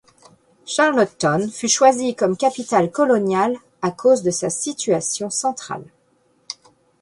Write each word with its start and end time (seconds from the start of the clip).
Charlottetown 0.65 1.47
fut 1.51 1.67
choisi 1.67 2.15
comme 2.15 2.35
capitale 2.35 2.89
coloniale 2.89 3.55
à 3.83 3.91
cause 3.91 4.23
de 4.23 4.31
sa 4.31 4.49
situation 4.49 5.29
centrale. 5.29 5.85